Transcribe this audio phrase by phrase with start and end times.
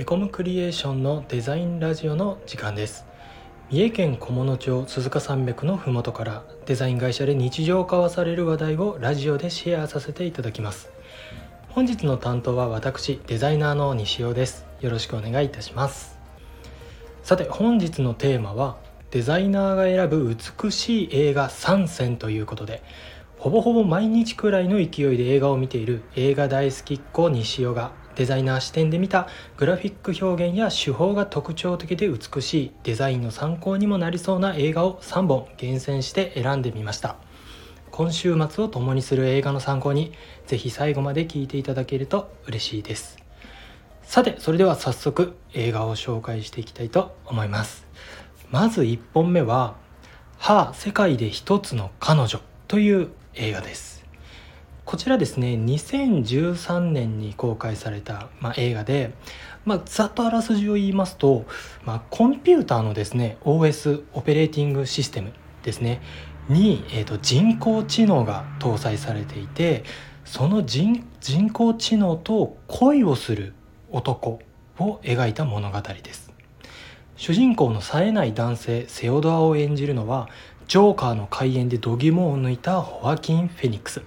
[0.00, 3.04] エコムクリエーションのデザインラジオの時間です。
[3.68, 10.88] 三重県菰野町鈴鹿山脈の麓からデザイン会社で日常化わされる話題をラジオでシェアさせていただきます。
[11.70, 14.66] 本日の担当は私デザイナーの西尾です。
[14.80, 16.16] よろしくお願いいたします。
[17.24, 18.76] さて本日のテーマは
[19.10, 22.84] デザイナーが選ぶ美しい映画3選ということで
[23.36, 37.14] ほぼほぼ毎日くらいの勢いで映画を見ている映画大好きっ子西尾がデザイナー視点で見たグラフィック表現や手法が特徴的で美しいデザインの参考にもなりそうな映画を3本厳選して選んでみました。
[37.92, 40.12] 今週末を共にする映画の参考に
[40.48, 43.18] ぜひ最後まで聞いていただけると嬉しいです。
[44.02, 47.86] さてそれでは早速映画を紹介していきたいと思います。
[48.50, 49.76] まず1本目は
[50.38, 53.97] 「はあ世界で一つの彼女」という映画です。
[54.88, 59.12] こちらですね2013年に公開された、まあ、映画で、
[59.66, 61.44] まあ、ざっとあらすじを言いますと、
[61.84, 66.00] まあ、コンピューターのですね OS オペレーティングシステムですね
[66.48, 69.84] に、えーと、人工知能が搭載されていて
[70.24, 73.52] その人人工知能と恋をする
[73.90, 74.40] 男
[74.78, 76.32] を描いた物語です。
[77.16, 80.30] 主人公の冴えない男性セオドアを演じるのは
[80.66, 84.00] ジョーカーの開演で度肝を抜いたホアキン・フェニックス。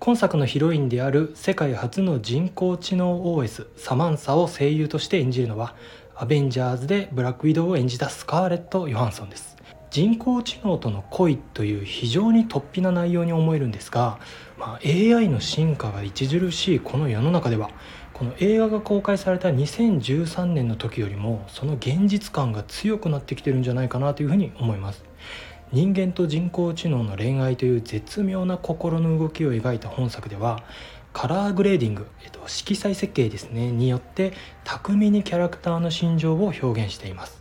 [0.00, 5.74] 今作のヒロインである世界初の人工知能 OS サマンサを声優として演じるのは
[6.14, 9.56] アベンジャーズでブラックウィドウを演じたスカーレット・ヨハンソンです。
[9.90, 14.20] 人工知能との恋という非常に突飛な内容に思えるんですが、
[14.56, 17.70] まあ、AI の進化が著しいこの世の中では
[18.12, 25.04] この映画が公開された2013年の時よりもその現実感が強くなってきてるんじゃないかなというふうに思います。
[25.72, 30.62] 人間と人工知能の恋愛という絶妙な心の動きを描いた本作では
[31.12, 34.32] カラーグレーディング、えっと、色彩設計ですねによって
[34.64, 37.38] 巧みにキャラクターの心情を表現しています。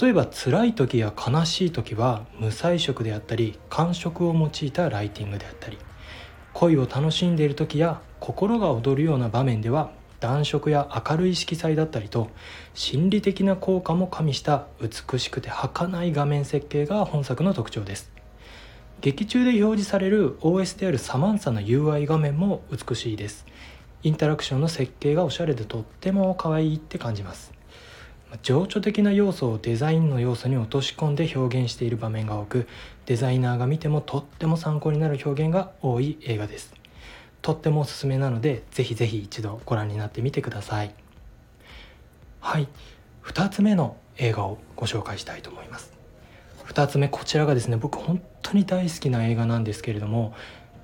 [0.00, 5.78] 例えば辛い時や悲しい時は無彩色であったり感触を用いたライティングであったり
[6.52, 12.28] 恋を楽しんでいる時や心が躍るような場面では暖色や明るい色彩だったりと
[12.74, 18.10] 心理的な効果も加味した美しくて儚い画面設計が本作の特徴です。
[19.00, 23.46] 劇中で表示される OS であるサマンサの UI 画面も美しいです。
[24.02, 27.52] インタラクションの設計がおしゃれでとっても可愛いって感じます。
[28.42, 32.68] 情緒的な要素をデザインの要素に落とし込んで表現している場面が多く
[33.06, 36.74] デザイナーが見てもとっても参考になる表現が多い映画です。
[37.42, 40.94] とってもおすすめなのでぜひぜひ一度ご覧になってみてください。
[42.40, 42.68] はい。
[43.24, 45.92] 2つ目の映画をご紹介したいと思います。
[46.66, 50.34] 2つ目こちらがですね僕本当に大好きな映画なんですけれども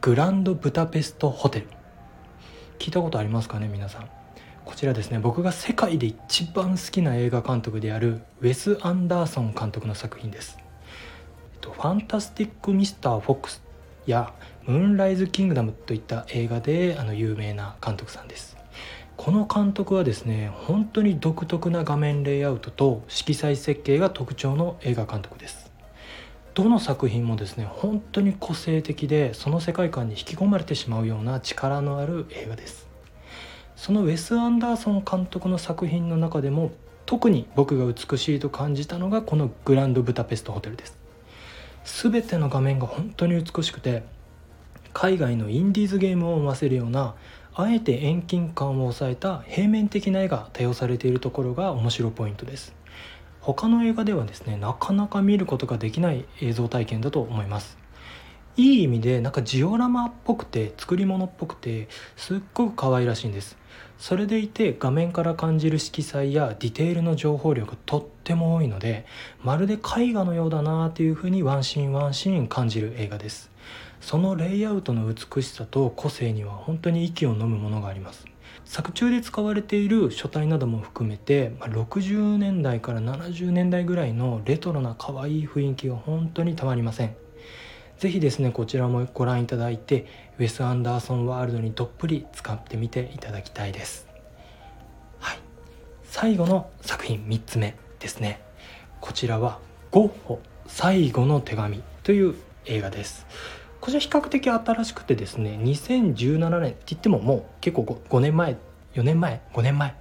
[0.00, 1.68] グランドブタペストホテル。
[2.78, 4.08] 聞いたことありますかね皆さん。
[4.64, 10.58] こちらですね僕が世界で一番好きな映画監督であるウェス・アンダーソン監督の作品です
[11.60, 13.62] 「ファンタスティック・ミスター・フォックス」
[14.06, 14.32] や
[14.66, 18.56] 「ムーンライズ・キングダム」といった映画であの有名な監督さんです。
[19.16, 25.72] この監督はですね本当に独特な画面レイアウトと色彩設計が特徴の映画監督です。
[26.54, 32.88] どの作品もですね本当に個性的でその世界観に引き込まれてしまうような力のある映画です。
[33.76, 36.70] そのウェス・アンダーソン監督の作品の中でも
[37.06, 41.03] 特に僕が美しいと感じたのがこのグランドブタペストホテルです。
[41.84, 44.02] 全ての画面が本当に美しくて
[44.92, 47.14] 海外のインディーズゲームを思わせるような
[47.54, 52.74] あえて遠近感を抑えた平面的な絵が多用されているところが面白ポイントです。
[53.40, 57.76] 他の映画ではですねなかなか見ることができない映像体験だと思います。
[58.56, 63.56] いい意味でなんかジオラマっぽくて作り物っぽくてすっごく可愛らしいんです。
[63.98, 69.06] それでいて画面から感じる色彩やディテールの情報量がとっても多いので
[69.42, 73.50] まるで絵画のようだなというふうにワンシーンワンシーン感じる映画です。
[74.00, 78.26] そのレイアウトの美しさと個性には本当に息を飲むものがあります。
[78.66, 87.16] 作中で使われている書体なども含めて60年代から70年代ぐらいのレトロな可愛い雰囲気が本当にたまりません。
[87.98, 90.06] 是非ですねこちらもご覧いただいて
[90.38, 94.08] ウェス・アンダーソンワールドにどっぷり使ってみていただきたいです。
[95.20, 95.38] はい。
[96.04, 98.40] 最後の作品3つ目ですね。
[99.00, 99.58] こちらは
[99.92, 102.34] 「ゴッホ最後の手紙」という
[102.66, 103.26] 映画です。
[103.80, 108.56] こちら比較的新しくてですね2017年って言ってももう結構 5, 5年前
[108.94, 109.94] 4年前5年前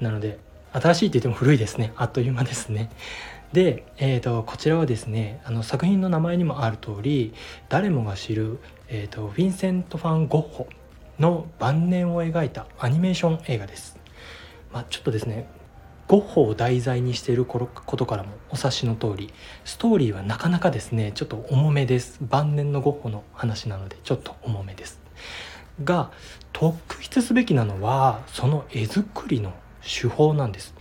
[0.00, 0.38] なので
[0.72, 1.92] 新しいって言っても古いですね。
[1.96, 2.90] あっという間ですね。
[3.52, 7.34] で、えーと、こちらはですねあの作品の名前にもある通り
[7.68, 8.58] 誰もが知る、
[8.92, 10.68] えーと、ヴィンセント・ファン・ゴッホ
[11.20, 13.96] の晩年を描いたアニメーション映画です。
[14.72, 15.48] まあ、ちょっとですね
[16.08, 19.32] ゴッホを題材にしていることからもお察しの通り
[19.64, 22.18] ストーリーはなかなかですねちょっと重めです。
[22.20, 25.00] 晩年のゴッホの話なのでちょっと重めです。
[25.84, 26.10] が
[26.52, 29.52] 特筆すべきなのはその絵作りの
[29.82, 30.74] 手法なんです。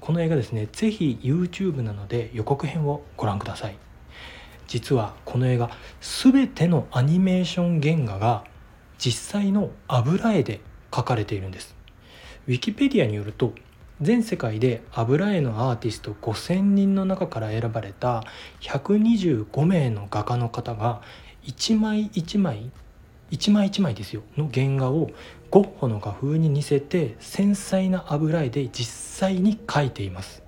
[0.00, 3.76] この映画ですね是非 YouTube なので予告編をご覧ください。
[4.68, 5.70] 実はこの映画
[6.00, 8.44] 全てのアニメーション原画が
[8.98, 10.60] 実際の油絵で
[10.90, 11.74] 描かれているんです。
[12.46, 13.52] ウィキペディアによると
[14.00, 18.22] 全世界で油絵のアーティスト5,000人の中から選ばれた
[18.60, 21.02] 125名の画家の方が
[21.42, 22.70] 一枚一枚
[23.30, 25.10] 一枚一枚ですよの原画を
[25.50, 28.86] ゴッホの画風に似せて繊細な油絵で実
[29.18, 30.42] 際に描いています。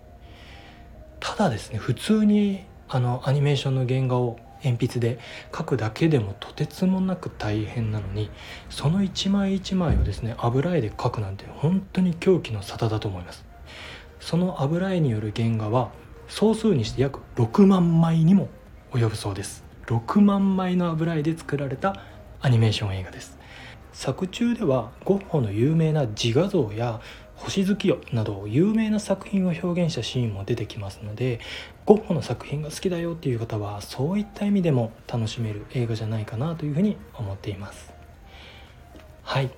[1.19, 5.19] ただですね普通にあのアニメーションの原画を鉛筆で
[5.53, 8.31] 描くだけでもとてつもなく大変なのに
[8.69, 13.45] その一枚一枚をですね油絵で描くなんて本当に狂気の沙汰だと思います。
[14.19, 15.93] その油絵による原画は
[16.29, 18.49] 総数にして約6万枚にも
[18.93, 19.65] 及ぶそうです。
[19.87, 21.97] 6万枚の油絵で作られた
[22.41, 23.39] アニメーション映画です。
[23.93, 27.01] 作中ではゴッホの有名な自画像や
[27.35, 31.41] 星月夜など有名な作品を表現したシーンも出てきますので
[31.91, 37.93] ゴッホの作品が好きだよっていう方はそういった意味でも楽しめる映画じゃないかなというふうに思っています。
[39.25, 39.51] はい。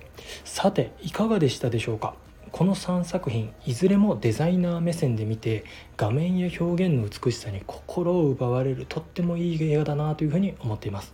[0.43, 2.15] さていかがでしたでしょうか？
[2.51, 5.63] この3作品いずれもデザイナー目線で見て
[5.95, 11.13] 画面や表現の美しさに心を奪われるとってもいい映画だなというふうに思っています。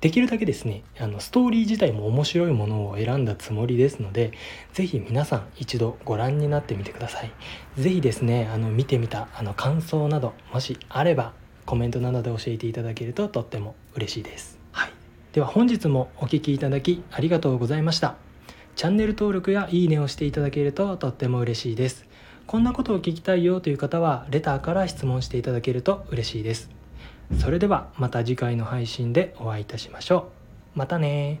[0.00, 4.32] できるだけですねあのストーリー自体も面白いものを選んだつもりですので
[4.72, 7.30] 是非皆さん一度ご覧になってみてください。
[7.76, 11.32] 是非ですねあの見てみたあの感想などもしあれば
[11.66, 14.92] コメントなどで教えていただけるととっても嬉しいです、はい、
[15.32, 18.16] では本日もお聴きいただきありがとうございました。
[18.76, 22.06] チャンネル登録やいいねをしていただけるととっても嬉しいです。
[22.46, 26.79] こんなことを聞きたいよという方はレターから質問していただけると嬉しいです。
[27.38, 30.30] それではまた次回の配信でお会いいたしましょ
[30.74, 30.78] う。
[30.78, 31.40] またね